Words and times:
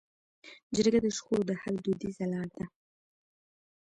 جرګه 0.75 0.99
د 1.05 1.07
شخړو 1.17 1.39
د 1.49 1.51
حل 1.61 1.75
دودیزه 1.83 2.25
لاره 2.31 2.53
ده. 2.59 2.65